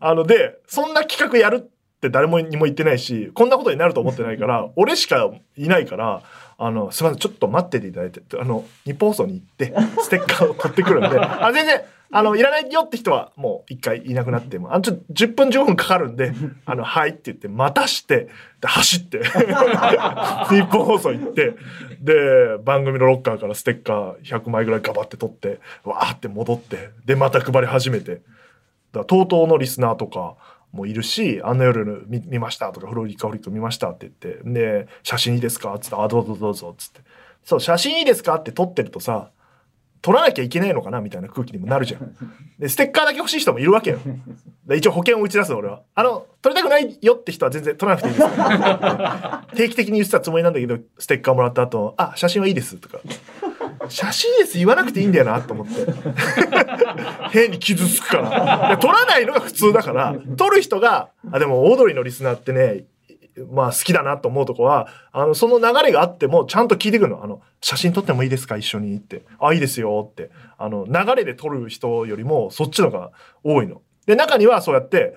[0.00, 1.60] あの、で、そんな企画やるっ
[2.00, 6.22] て誰もにも言ってないし、こんなことになると思ってないから、俺しかいないから、
[6.56, 16.32] あの、すみません、ちょっと待ってていただいて、あの、日本放送に行って、ステッカーを取ってくるんで、あ、全然、あの、いらないよって人はもう一回いなくなっても、あの、ちょっと10分15分かかるんで、
[16.64, 18.28] あの、はいって言って、待たして、
[18.60, 19.24] で、走って、
[20.48, 21.54] 日本放送行って、
[22.00, 28.20] で、番組のロッカーからステッカー100枚ぐらいガバって取って、わーって戻って、で、また配り始めて、
[28.92, 30.36] だから、TOTO のリスナーとか
[30.74, 35.78] もいるし、あの夜見ましたとか、フロリカフリック見ましたって言って、で、写真いいですか？
[35.80, 37.00] つって、あ、どうぞどうぞ、つって。
[37.44, 38.34] そう、写真いいですか？
[38.34, 39.30] って撮ってるとさ、
[40.02, 41.00] 撮らなきゃいけないのかな？
[41.00, 42.14] みたいな空気にもなるじゃん。
[42.58, 43.98] で、ステッカーだけ欲しい人もいるわけよ。
[44.66, 45.82] で一応保険を打ち出す俺は。
[45.94, 49.46] あの、撮りたくないよって人は全然撮らなくていいですから。
[49.54, 52.98] 定期的に言ってたつもりなんだけど、ステッカーもらった後、あ、写真はいいですとか。
[53.88, 55.72] 写真です言わなくていいんだよなと思って。
[57.30, 58.78] 変に傷つくから。
[58.78, 62.84] 撮らないのが普通だから、撮る人が、あ、でもオードリーのリスナーってね、
[63.50, 67.24] まあ好きだなと思うとこは、あの、その流れがあっても、ちゃんと聞いてくるの。
[67.24, 68.56] あの、写真撮ってもいいですか？
[68.56, 69.24] 一緒にって。
[69.40, 70.30] あ、いいですよって。
[70.56, 73.10] あの、流れで撮る人よりも、そっちのが
[73.42, 73.82] 多いの。
[74.06, 75.16] で、中にはそうやって、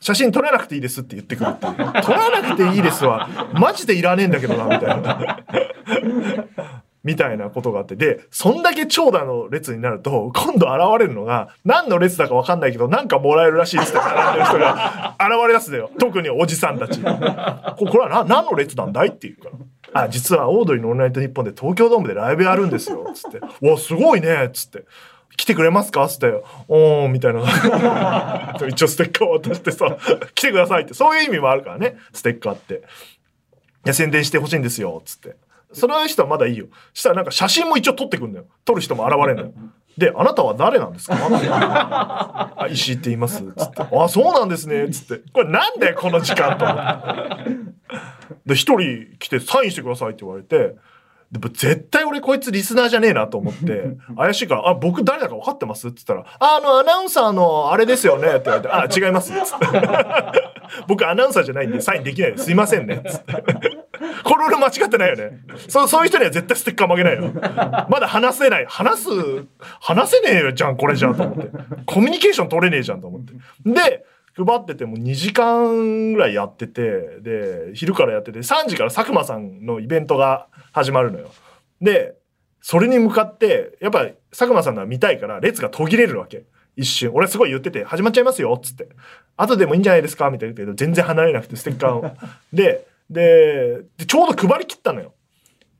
[0.00, 1.74] 写真撮らなくていいですって言ってくるっていう。
[2.04, 5.38] 撮らなくていいですは、マジでいらねえんだけどな、みたいな。
[7.04, 15.90] みたいなことがあって、で、そんだけ長蛇の列になると、今度現れるのが、何の列だかわかんないけど、なんかもらえるらしいっつって並んでる人が 現れ出すだよ。
[16.00, 17.00] 特におじさんたち。
[17.00, 19.50] ここれはな何の列なんだいっていうか
[19.92, 20.02] ら。
[20.04, 23.06] あ、実はオードリーのオールナイトニッポンで東京ドームでライブやるんですよ。
[23.14, 23.40] つって。
[23.68, 24.84] わ、すごいねつって。
[25.36, 26.08] 来てくれますか？
[26.08, 26.32] つって、
[26.68, 27.42] おー、みたいな。
[28.68, 29.96] 一応ステッカーを渡してさ、
[30.34, 32.74] 来てくださいって、そういう意味もあるからね、ステッカーって。
[32.74, 32.78] い
[33.84, 35.36] や、宣伝してほしいんですよ、つって。
[35.74, 36.66] その人はまだいいよ。
[36.92, 38.46] したらなんか写真も一応撮ってくんだよ。
[38.64, 39.52] 撮る人も現れるんだよ。
[39.98, 41.16] で、あなたは誰なんですか？
[42.56, 43.44] あ石井って言います。
[43.56, 43.82] つって。
[43.82, 44.88] あ、そうなんですね。
[44.90, 45.22] つって。
[45.32, 46.66] これなんだよ、この時間と。
[48.46, 50.74] で、一人来てサインしてくださいって言われて、
[51.34, 55.88] でも絶対俺こいつリスナーじゃねえなと思って、 怪しいから、あ、僕誰だか分かってます？
[55.88, 59.32] って言ったら、あ、あの、アナウンサーのあれですよねって言われて、あ、違います。
[59.32, 59.66] つって。
[60.86, 62.44] 僕アナウンサーじゃないんでサインできないです。
[62.44, 63.02] すいませんね。
[63.04, 63.32] つって。
[64.22, 65.40] これ俺間違ってないよね。
[65.68, 67.32] そう、そういう人には絶対ステッカーもあげないよ。
[67.88, 68.66] まだ話せない。
[68.68, 69.08] 話す、
[69.80, 71.50] 話せねえよじゃん、これじゃんと思って。
[71.84, 73.32] コミュニケーション取れねえじゃんと思って。
[73.66, 74.04] で、
[74.36, 81.30] 配ってても2時間ぐらいやってて、で、昼からやってて、3時から佐久間さんのイベントが始まるのよ。
[81.80, 82.14] で、
[82.60, 86.44] それに向かって、やっぱ佐久間さんのは見たいから、列が途切れるわけ。
[86.76, 87.12] 一瞬。
[87.14, 88.88] 俺すごい言ってて、始まっちゃいますよっ、つって。
[89.36, 90.30] 後でもいいんじゃないですか？
[90.30, 92.04] みたいなけど、全然離れなくて、ステッカーを。
[92.52, 95.14] で、で、でちょうど配り切ったのよ。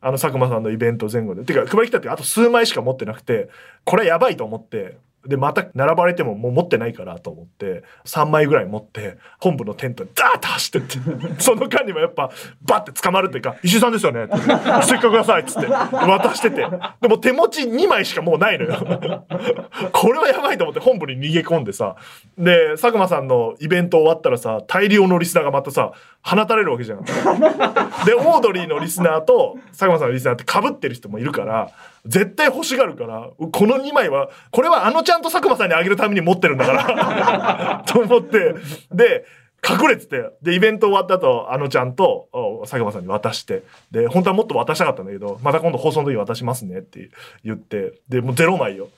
[0.00, 1.42] あの佐久間さんのイベント前後で。
[1.44, 3.48] てか、配り切ったってあと数枚しか持ってなくて、
[3.84, 11.00] これやばいと思って、で、また並ばれてももう持ってないからと思って、3枚ぐらい持って、本部のテントにダーッと走ってって、
[11.42, 12.30] その間にもやっぱ、
[12.62, 16.66] バッて捕まるっていうか、石井さんですよねって、ステッカーくださいっつって、渡してて。
[17.00, 18.74] でも手持ち2枚しかもうないのよ。
[19.92, 21.96] これはやばいと思って本部に逃げ込んでさ、
[22.37, 27.04] で、佐久間さんのイベント終わったらさ、大量のリスナーがまたさ、放たれるわけじゃん。
[27.04, 31.70] で、オードリーのリスナーと佐久間さんのリスナーって被ってる人もいるから、
[32.06, 38.54] 絶対欲しがるから、この2枚は、これはあのちゃんと佐久間さんにあげるために持ってるんだから、 と思って、
[38.92, 39.24] で、
[39.66, 42.28] 隠れてて、で、イベント終わった後、あのちゃんと
[42.62, 47.08] 佐久間さんに渡して、で、本当はもっと渡したかったんだけど、また今度放送の時渡しますねって
[47.42, 48.88] 言って、で、もうゼロ枚よ。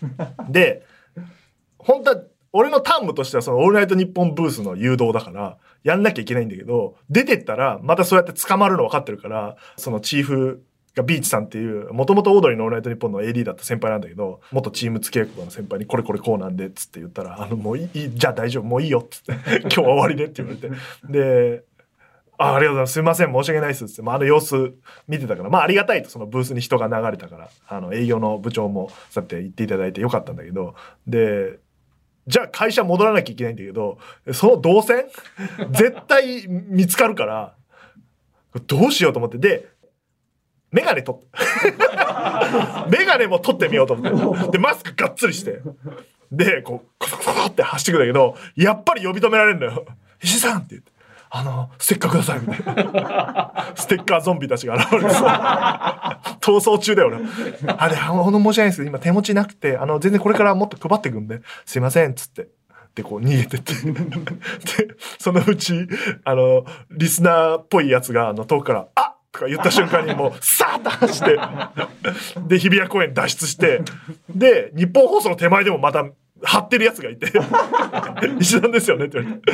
[0.50, 0.82] で、
[1.78, 10.62] 本当は俺のタームとしてはその「オールナイトニッポン」ブースの誘導だからやんなきゃいけないんだけど出てったらまたそうやって捕まるの分かってるからそのチーフ
[10.94, 20.70] がビーチさんっていうもともとオードリーの「オールナイトニッポン」の AD だった先輩なんだけど元チーム付き合いの先輩に「これこれこうなんで」っつって言ったら「あのもういいじゃあ大丈夫もういいよ」っつって「今日は終わりで」って言われて
[21.08, 21.64] で
[22.40, 22.92] あありがとうございます。
[22.94, 23.32] すみません。
[23.34, 23.84] 申し訳ないです。
[23.84, 24.72] ってまあ、あの様子
[25.06, 30.74] 見てたから、まあ、ありがたいと、そのブースに人が流れたから、あの、営業の部長も、そうやって言っていただいてよかったんだけど、
[31.06, 31.58] で、
[32.26, 33.98] じゃあ会社戻らなきゃいけないんだけど、
[34.32, 35.04] その動線？
[35.70, 37.54] 絶対見つかるから、
[38.66, 39.68] どうしようと思って、で、
[40.72, 41.28] メガネ取って、
[42.96, 45.60] メガネも取ってみようと思って、 で、マスクがっつりして、
[46.30, 49.84] で、こう、コソコソって走ってくんだけど、やっぱり呼び止められるんだよ。
[50.22, 50.92] 石井さんって言って。
[51.32, 53.72] あの、ステッカーくださいみたいな。
[53.76, 57.18] ステッカーゾンビたちが現れてさ、逃走中だよ、俺。
[57.76, 62.48] あれ、あの、申し訳ないですけど、今手持ちなくて、あの、全然これからもっと配っていくんで、すいません、つって。
[62.96, 63.74] で、こう逃げてって。
[63.74, 65.86] で、そのうち、
[66.24, 71.38] あの、リスナーっぽいやつが、あの、遠くから、あとか言った瞬間にもう、さーっと走って、
[72.48, 73.82] で、日比谷公園脱出して、
[74.28, 76.04] で、日本放送の手前でもまた、
[76.42, 77.26] 張ってるやつがいて、
[78.40, 79.50] 石段ですよねって言われて。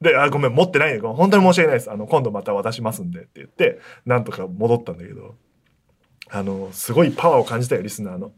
[0.00, 0.98] で、あ、ごめん、持ってないね。
[1.00, 1.90] 本当に申し訳ないです。
[1.90, 5.36] あの、今度また渡しますんでって言って、なんとか戻ったんだけど、
[6.28, 8.32] あの、すごいパワーを感じたよ、リスナーの。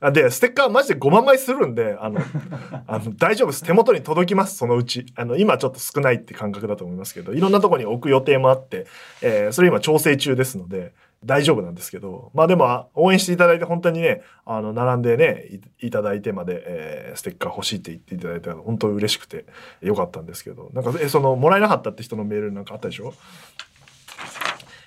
[0.00, 2.20] あで、ステッカーマジで5万枚するんで、あの、
[2.86, 3.64] あの大丈夫です。
[3.64, 5.06] 手元に届きます、そのうち。
[5.16, 8.86] あの、今ちょっと少ないって感覚だと思いますけど、いろんなところに置く予定もあって、
[9.22, 10.92] えーそれ今調整中ですので、
[11.24, 15.46] 大丈夫なんですけど、まあでも、あ応援していただいて本当にね、あの、並んでね、
[15.80, 19.46] いいただいてまで、えーステッカー欲しいって言っていただいたの本当に嬉しくて
[19.80, 23.14] よかったんですけど、なんか、え、その、もらえなかったって人のメールなんかあったでしょ？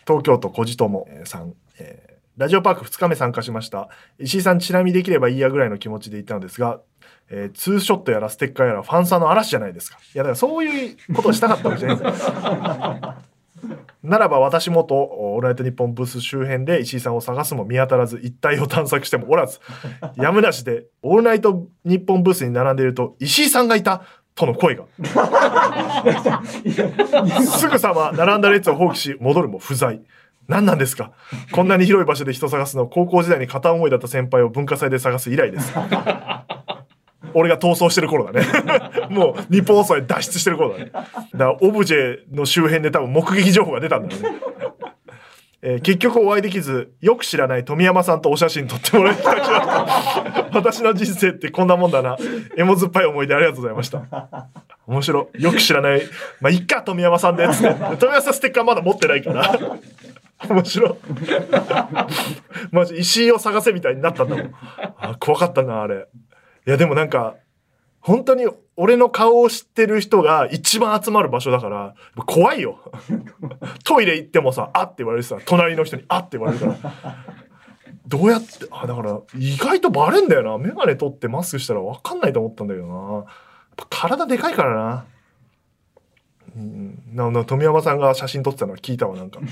[0.06, 3.90] 東京都小路友さん、えーラジオパーク2日目参加しました。
[4.20, 6.82] 石井さんちなみにできればいいやぐらいの気持ちでいたのですが、
[7.30, 9.98] えーツーショットやらステッカーやらファンサーの嵐じゃないですか。
[9.98, 12.34] いや、だからそういうことをしたかったわけじゃないんですよ。
[14.04, 19.60] ならば私もと、オールナイトニッポンブース周辺で石井さんを探すも見当たらず、一帯を探索してもおらず、
[20.16, 24.04] やむなしで、オールナイトニッポンブースに並んでいると、石井さんがいた
[24.36, 24.84] との声が。
[27.42, 30.02] すぐさま並んだ列を放棄し、戻るも不在。
[30.48, 31.12] 何なんですか？
[31.52, 35.74] こんなに広い場所で人探すの、高校時代に片思いだった先輩を文化祭で探す以来です。
[37.34, 38.46] 俺が逃走してる頃だね。
[39.12, 40.92] もう日本放送へ脱出してる頃だね。
[40.94, 44.30] だからオブジェの周辺で多分目撃情報が出たんだよね。
[45.62, 52.16] えー結局お会いできずよく知らない富山さんとお写真撮ってもらいたきました私の人生ってこんなもんだな
[52.56, 54.04] 絵も酸っぱい思い出ありがとうございました
[54.86, 56.02] 面白いよく知らない
[56.42, 59.52] まあいっか富山さんでっつって富山さんステッカーまだ持ってないから
[60.50, 60.92] 面白い。
[62.72, 64.54] マジ石井を探せみたいになったんだもん。
[64.98, 66.08] あ怖かったなあれ。
[66.66, 67.36] いやでもなんか
[68.00, 71.96] 本当に俺の顔を知ってる人が一番集まる場所だから
[72.26, 72.80] 怖いよ。
[73.84, 77.16] トイレ行ってもさ「あ」って言われるさ隣の人に「あ」って言われるから。
[78.06, 80.58] どうやってあだから意外とバレんだよな。
[80.58, 83.26] 眼鏡取ってマスクしたら分かんないと思ったんだけどな。
[83.90, 85.06] 体でかいからな。
[86.58, 89.40] うんなな富山さんが写真撮ってたのは聞いたわなんか。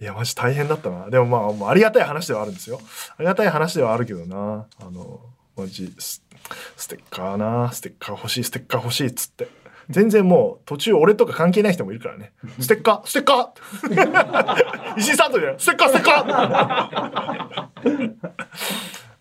[0.00, 1.10] いやマジ大変だったな。
[1.10, 2.80] でもまあまあありがたい話ではあるんですよ。
[3.16, 4.66] ありがたい話ではあるけどな。
[4.80, 5.20] あの
[5.56, 6.22] マジス
[6.76, 7.70] ステッカーな。
[7.72, 9.48] ステッカー欲しいステッカー欲しいっつって。
[9.90, 12.32] 全然もう途中俺とか関係ない人もいるからね。
[12.60, 14.98] ステッカーステッカー！
[15.00, 18.28] 石井さんとじゃないステッカーステッカー！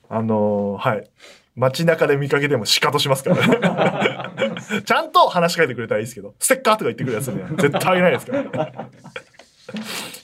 [0.10, 1.10] あのーはい
[1.58, 8.90] 街中で見かけてもシカとしますからね ちゃんと話しかけてくれたらいいですけどステッカーとか言ってくるやつには絶対あげないですから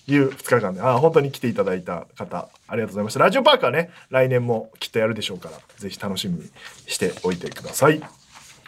[0.08, 3.19] いう2日間で、あ、本当に来ていただいた方、ありがとうございました。
[3.19, 6.50] ラジオパークはね、来年もきっとやるでしょうから、ぜひ楽しみに
[6.88, 8.02] しておいてください。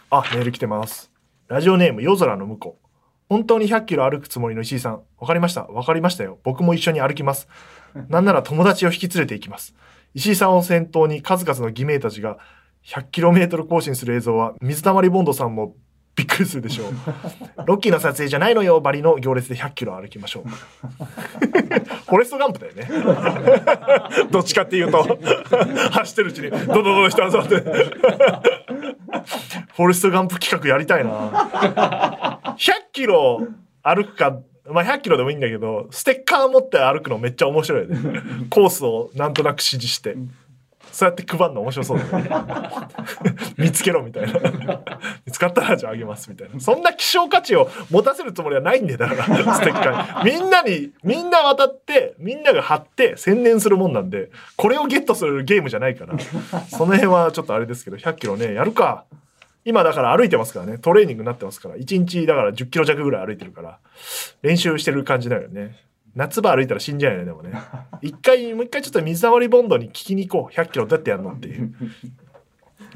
[0.10, 1.12] あ、メール来てます。
[1.48, 2.88] ラジオネーム、夜空の向こう。
[3.28, 5.02] 本当に100キロ歩くつもりの石井さん。
[5.18, 5.66] わかりました。
[5.66, 6.40] わかりましたよ。
[6.44, 7.48] 僕も一緒に歩きます。
[8.10, 9.74] なんなら友達を引き連れて行きます。
[10.16, 12.38] 石井さんを先頭に数々の偽名たちが
[12.86, 15.76] 100km 更新する映像は水溜りボンドさんも
[16.16, 16.94] びっくりするでしょう。
[17.68, 20.48] ロッキーの撮影じゃないのよ、バリの行列で100キロ歩きましょう。
[20.48, 22.88] フォレストガンプだよね。
[24.32, 25.04] どっちかっていうと、
[25.92, 27.56] 走ってるうちに、どんどんどん人集まって。
[27.58, 32.40] フォレストガンプ企画やりたいな。
[32.58, 33.46] 100キロ
[33.84, 38.22] 歩くか、まあ100キロでもいいんだけど、ステッカー持って歩くのめっちゃ面白いよね。
[38.50, 40.16] コースをなんとなく指示して。
[40.92, 42.30] そうやって配るの面白そうだね。
[43.58, 44.40] 見つけろみたいな。
[45.26, 46.58] 見つかったらじゃああげますみたいな。
[46.62, 50.32] そんな希少価値を持たせるつもりはないんだよだから、ステッカーに。
[50.32, 56.18] みんなに、みんな渡って、みんなが貼って宣伝するもんなんで、これをゲットするゲームじゃないから、
[56.70, 59.04] その辺はちょっとあれですけど、100キロね、やるか。
[59.66, 60.78] 今だから歩いてますからね。
[60.78, 61.76] トレーニングになってますから。
[61.76, 63.80] 1日だから10キロ弱ぐらい歩いてるから、
[64.42, 65.76] 練習してる感じだよね。
[66.16, 67.52] 夏場歩いたら死んじゃうよね、でもね。
[68.02, 70.54] 一回、もう一回ちょっと水溜りボンドに聞きに行こう。
[70.54, 71.74] 100キロどうやってやるのっていう。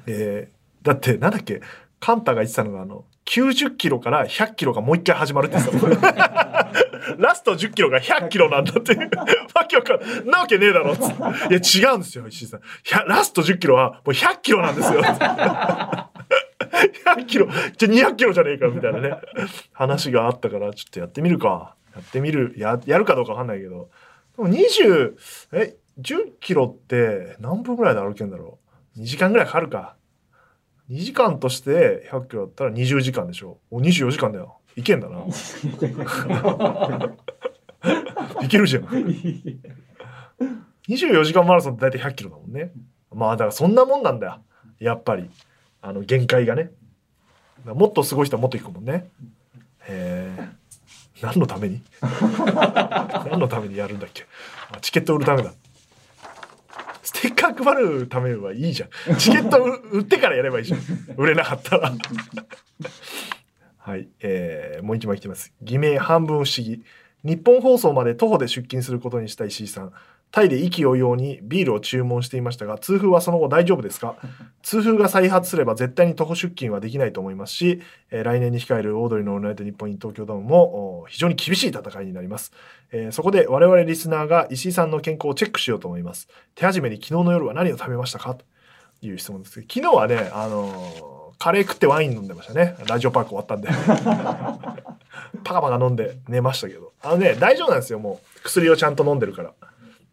[0.07, 1.61] えーだって、なんだっけ、
[1.99, 6.69] カンタが言ってたのが、あの、90キロから100キロがもう一回始まるって言ってた
[7.19, 9.09] ラスト10キロが100キロなんだっていう。
[9.53, 11.15] わけわかんなわけねえだろっつって。
[11.17, 12.61] いや、違うんですよ、石井さん。
[13.07, 15.01] ラスト10キロはもう100キロなんですよ。
[17.17, 19.17] 100キロ、じゃ200キロじゃねえかみたいなね。
[19.71, 21.75] 話があったから、ちょっとやってみるか。
[21.95, 22.53] やってみる。
[22.57, 23.89] や、やるかどうかわかんないけど。
[24.37, 25.15] でも20、
[25.53, 28.59] え、10キロって何分ぐらいで歩けるんだろ
[28.95, 29.95] う ?2 時間ぐらいかかるか。
[30.89, 33.59] 2時間として100キロだったら20時間でしょ。
[33.69, 34.59] お、24時間だよ。
[34.75, 35.25] いけんだな。
[38.41, 38.83] いけるじゃん。
[40.87, 42.71] 24時間マラソンって大体100キロだもんね。
[43.11, 44.41] まあだからそんなもんなんだよ。
[44.79, 45.29] やっぱり。
[45.81, 46.71] あの限界がね。
[47.65, 49.09] もっとすごい人はもっといくもんね。
[49.87, 50.49] へえ。
[51.21, 51.81] 何のために？
[52.01, 54.25] 何のためにやるんだっけ？
[54.81, 55.53] チケット売るためだ。
[57.03, 59.17] ステッカー配るためはいいじゃん。
[59.17, 60.79] チケット売ってからやればいいじゃん。
[61.17, 61.91] 売れなかったら。
[63.77, 65.51] はい、えーもう一枚来てます。
[65.61, 66.83] 偽名半分不思議。
[67.23, 69.91] 日本放送まで徒歩で出勤することにした石井さん。
[70.31, 74.15] タイで意気揚々にビールを注文していましたが、痛風はその後大丈夫ですか？
[74.61, 82.51] 痛風が再発すれば絶対に徒歩出勤はできないと思いますし、えー来年に控えるオードリーのオールナイト日本イン東京ドームもお非常に厳しい戦いになります。
[82.91, 86.27] えーそこで我々リスナーが石井さんの健康をチェックしようと思います。
[86.55, 88.35] 手始めに昨日の夜は何を食べましたか？
[88.35, 88.45] と
[89.01, 92.75] いう質問ですけど、昨日はね、あのーカレー食ってワイン飲んでましたね。
[92.89, 93.69] ラジオパーク終わったんで。
[95.45, 96.91] パカパカ飲んで寝ましたけど。
[97.01, 98.39] あのね、大丈夫なんですよ、もう。
[98.43, 99.53] 薬をちゃんと飲んでるから。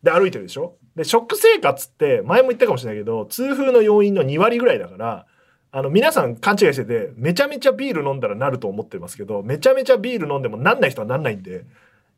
[0.07, 0.77] で、歩いてるでしょ？
[0.97, 5.27] で、食生活って、前も言ったかもしれないけど、痛風の要因の2割ぐらいだから、
[5.73, 11.67] あの、皆さん勘違いしてて、めちゃめちゃビール飲んだらなると思ってますけど、めちゃめちゃビール飲んでもなんない人はなんないんで、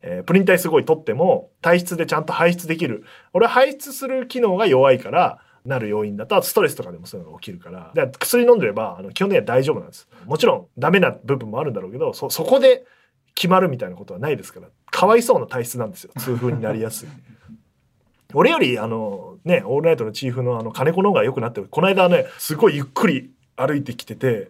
[0.01, 3.03] えープリン体すごい取っても、体質でちゃんと排出できる。
[3.33, 10.07] 俺は排出する機能が弱いから、なる要因だと、ストレスとかでもそういうのが起きるから、だから薬飲んでれば、あの基本的には大丈夫なんです。
[10.25, 12.85] もちろん、ダメな部分もあるんだろうけど、そこで
[13.35, 16.11] 決まるみたいなことはないですから、かわいそうな体質なんですよ。
[16.17, 17.09] 痛風になりやすい。
[18.33, 21.67] 俺より、あの、ね、オールナイトのチーフのあの、金子の方が良くなってる。
[21.69, 24.49] この間ね、すごいゆっくり歩いてきてて、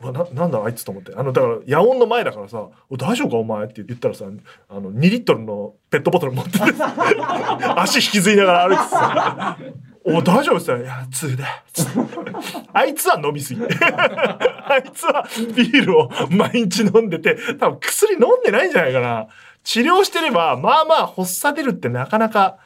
[0.00, 4.26] わななんだあいつと思ってあのだから野音の前だからさ「お大丈夫かお前」って言ったらさ
[4.68, 6.58] あの2リットルのペットボトル持ってて
[7.76, 9.58] 足引きずりながら歩いてさ
[10.04, 11.44] 「お大丈夫?」って言ったら「いやつで」
[12.74, 19.28] あいつは飲みすぎ あいつはビールを毎日飲んでて多分薬飲んでないんじゃないかな
[19.64, 22.58] 治療してればまあまあ発作出るってなかなか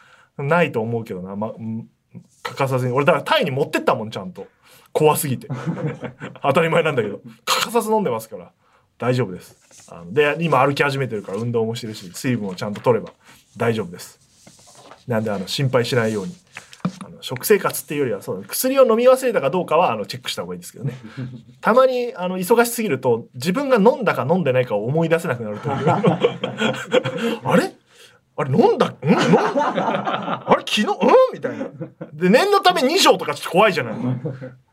[0.42, 1.52] ないと思うけどな、ま、
[2.42, 2.92] 欠かさずに。
[2.92, 4.46] 俺だからタイに持ってったもんちゃんと。
[4.92, 5.48] 怖すぎて。
[6.42, 7.20] 当たり前なんだけど。
[7.44, 8.50] 欠かさず飲んでますから。
[8.98, 9.56] 大丈夫です。
[9.90, 13.12] あので今歩き始めてるから運動もしてるし水分をちゃんと取れば。
[13.56, 14.18] 大丈夫です。
[15.06, 16.34] なんであの心配しないように。
[17.04, 20.94] あの食生活っていうよりはそう薬を飲み忘れたかどうかはあのチェックした方がいいですけどね。
[21.60, 25.88] たまにあの忙しすぎると自分が飲んだか飲んでないかを思い出せなくなるという。
[27.44, 27.72] あれ？
[28.40, 28.96] あれ飲んだん？
[29.04, 29.14] 飲ん？
[29.18, 30.86] あれ昨日？
[30.86, 30.96] うん？
[31.34, 31.66] みたいな。
[32.12, 33.94] で、念のため2錠とかちょっと怖いじゃない。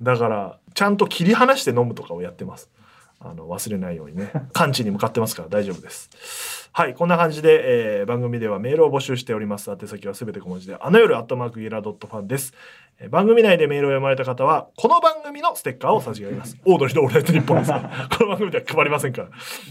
[0.02, 2.70] だから、ちゃんと切り離して飲むとかをやってます。
[3.20, 4.32] あの、忘れないようにね。
[4.54, 6.70] 完治に向かってますから大丈夫です。
[6.72, 9.72] はい、こんな感じで、えー、番組ではメールを募集しております。
[9.72, 12.54] 宛先はすべて小文字で、あの夜アットマークゲラドットファンです。
[13.00, 16.56] えー、番組内でメールを読まれた方は、この番組のステッカーを差し上げます。
[16.66, 19.30] オードリーのオールナイトニッポンですこの番組では配りませんから、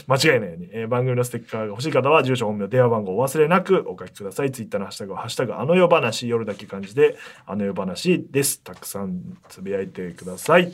[0.09, 4.51] 間違いないように、えー、番組のステッカーが欲しい方は、住所、本名、電話番号をお忘れなくお書きください。
[4.51, 7.17] ツイッターのハッシュタグは、ハッシュタグ、あの夜話、夜だけ漢字で、
[7.47, 8.61] あの夜話です。
[8.63, 10.73] たくさんつぶやいてください。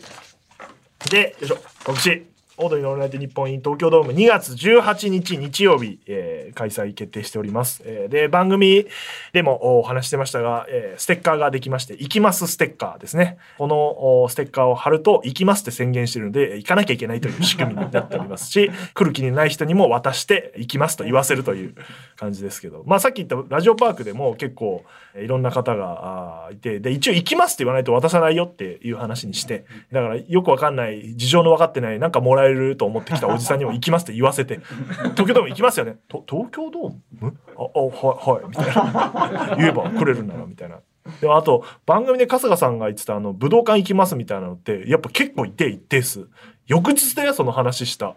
[1.10, 2.31] で、よいしょ、告知。
[2.58, 7.82] オードリーのオールナイトニッポンイン東京ドーム2月18日日曜日、えー、開催決定しております。
[7.86, 8.84] えー、で、番組
[9.32, 13.38] でもお話してましたが、えー、ステッカーができまして、行きますステッカーですね。
[13.56, 21.74] このステッカーを貼ると、行きますって宣言してるので、行かなきゃいけないという仕組みになっておりますし、 来る気にない人にも渡して、行きますと言わせるという
[22.16, 24.84] 感じですけど、まあさっき言ったラジオパークでも結構
[25.16, 34.60] いろんな方がいて、で、一応行きますって言わないと渡さないよっていう話にして、だからよくわかんない、事情の分かってない、なんかもらえると思ってきたおじさんにも行きますって言わせて、
[35.16, 35.96] 東京ドーム行きますよね。
[36.08, 37.36] と東京ドーム？
[37.56, 37.90] あ、あ、は
[38.26, 39.56] い、はい、みたいな。
[39.58, 40.80] 言えば来れるなら、みたいな。
[41.20, 46.28] でもあと、番組で春日さんが言ってたあの、武道館行きますみたいなのって、やっぱ結構いて一定数。
[46.66, 48.14] 翌日でその話した。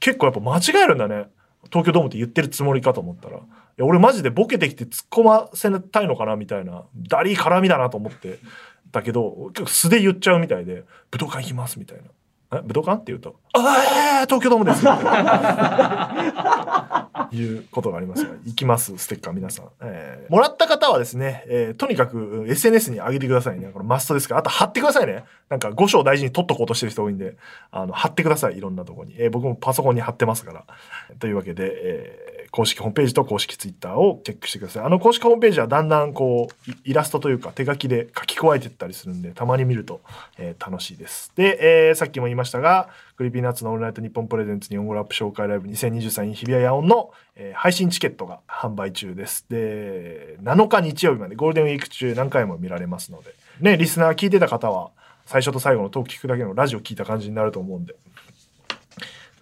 [0.00, 1.26] 結構やっぱ間違えるんだね。
[1.70, 3.38] 東京ドームって言ってるつもりかと思ったら。
[3.38, 3.40] い
[3.76, 6.84] や俺マジでボケてきて突っ込ませたいのかなみたいな。
[7.08, 8.38] ダリー絡みだなと思って。
[8.92, 12.04] だけど、結構素で言っちゃうみたいで、武道館行きますみたいな。
[12.60, 13.00] 武道館？
[13.00, 14.84] って言うと、ああ東京ドームです
[17.34, 19.66] いうことがありますが、行きます、ステッカー皆さん。
[19.80, 23.70] えー、もらった方はですね、えー、とにかく SNS に上げてくださいね。
[23.72, 24.40] これマストですから。
[24.40, 25.24] あと貼ってくださいね。
[25.48, 27.36] なんか5章大事に取っとこうとしてる人多いんで、
[27.70, 28.58] あの、貼ってください。
[28.58, 29.14] いろんなとこに。
[29.18, 30.64] えー、僕もパソコンに貼ってますから。
[31.20, 34.84] というわけで、えー公式ホームページと公式ツイッターをチェックしてください。
[34.84, 40.02] あの公式ホームページはだんだんこうイラストというか手書きで書き加えてったりするんでたまに見ると、
[40.36, 41.32] えー、楽しいです。
[41.34, 49.46] で、えー、さっきも言いましたがクリーピーナッツのオールナイトニッポンプレゼンツ日本語ラップ紹介ライブ2023日比谷野音の、えー、配信チケットが販売中です。
[49.48, 54.90] で7日日曜日までゴールデンウィーク中何回も見られますのでねリスナー聞いてた方は
[55.24, 57.94] 最初と最後のトーク聞くだけのラジオ聞いた感じになると思うんで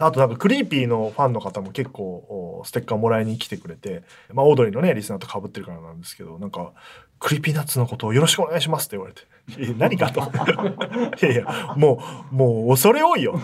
[0.01, 6.73] あとなんかクリーピーのファンの方も結構ステッカーもらいに来てくれて、まあオードリーのね、リスナーと被ってるからなんですけど、なんか、
[7.19, 9.23] クリーピーナッツのことをよろしくお願いしますって言われて。
[9.59, 10.21] え、何かと。
[11.23, 13.39] いやいや、もう、もう恐れ多いよ。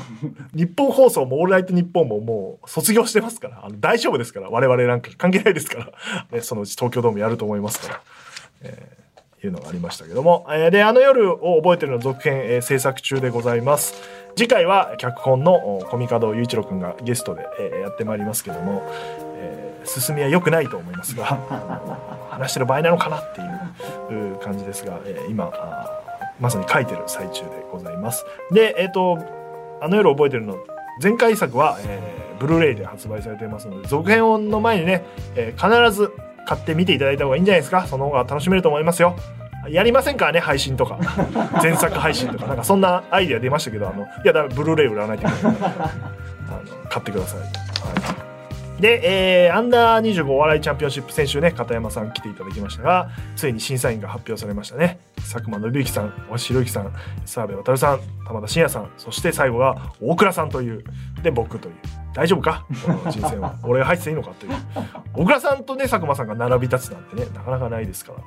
[0.54, 5.92] ニッポン放送もオールナイトニッポンももう卒業してますから、あの大丈夫ですから、我々なんか関係ないですから、
[6.32, 8.00] ね、そのうち東京ドームやると思いますから。
[8.62, 9.07] えー
[9.44, 13.94] いうのがありましたけども、えー、であの夜を覚えてるの続編、えー、制作中でございます
[14.37, 18.82] 次回は脚本のコミカド雄一郎君がゲストで、えー、やってまいりますけども、
[19.39, 21.24] えー、進みは良くないと思いますが
[22.28, 23.41] 話してる場合なのかなって
[24.12, 25.51] いう感じですが、えー、今
[26.39, 28.26] まさに書いてる最中でございます。
[28.53, 29.18] でえっ、ー、と
[29.80, 30.59] あの夜覚えてるの
[31.03, 35.03] 前回作は、えー、ブルーレイで発売されていますので続編の前にね、
[35.34, 36.12] えー、必ず
[36.47, 37.87] 買って見ていただいた方がいいんじゃないですか。
[37.87, 39.16] その方が楽しめると思いますよ
[39.68, 40.98] やりませんからね配信とか。
[41.62, 42.46] 前作配信とか。
[42.46, 45.80] なんかそんなアイデア出ましたけどあのいやだブルーレイ売らないといけないあ
[46.64, 47.46] の買ってください、は
[48.78, 54.98] い、で、えー、アンダー25お笑いチャンピオンシップ先週ね片山さん来ていただきましたがついに審査員が発表されましたね。
[55.16, 56.92] 佐久間信之さん大橋宏之さん
[57.24, 60.84] 澤部渉さん玉田真也さんそして最後が大倉さんという
[61.22, 61.74] で僕という
[62.16, 62.64] 大丈夫か？
[62.86, 63.56] この人生は。
[63.62, 64.52] 俺が入っていいのかという。
[65.12, 68.18] 小倉さんとね佐久間さんが並び立つなんてねなかなかないですから。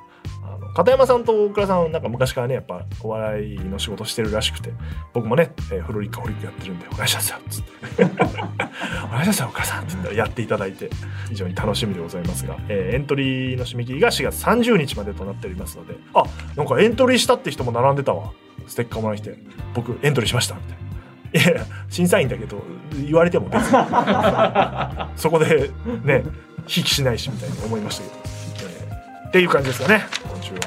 [0.42, 4.72] あの片山さんと大倉さんなんか昔からねやっぱお笑いの仕事してるらしくて
[5.12, 8.04] 僕もね、えー、フロリッカホリックやってるんでお願いしますよっつって。
[8.04, 10.90] お願いしますよ大倉 さんって言ったらやっていただいて
[11.28, 16.22] 非常に楽しみでございますが、えー、エントリーの締め切りが4月30日までとなっておりますのであ
[16.56, 18.30] なんかエントリーしたって人も並んでたわ。
[18.66, 19.34] ステッカーもらいて
[19.74, 20.89] 僕エントリーしましたみたいな
[21.32, 22.62] いや審査員だけど
[23.04, 23.70] 言われても別に
[25.16, 25.70] そこで
[26.04, 26.24] ね
[26.62, 30.60] 引きしないしみたいに思いましたけど、えーっていう感じですかね今週は。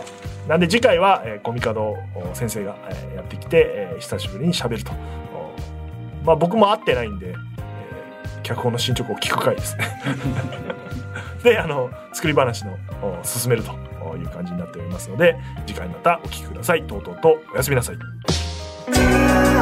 [0.47, 1.95] なんで次回は、えー、コミカド
[2.33, 4.91] 先生が、えーやってきて、えー久しぶりに喋ると。
[4.93, 5.53] お
[6.25, 7.35] まあ僕も会ってないんで、えー
[8.43, 9.85] 脚本の進捗を聞く回ですね。
[11.43, 13.71] であの作り話のお進めると
[14.17, 15.35] いう感じになっておりますので
[15.65, 16.83] 次回またお聞きください。
[16.83, 19.52] とうとうとおやすみなさい。